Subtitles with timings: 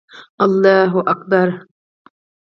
[0.43, 1.49] الله اکبر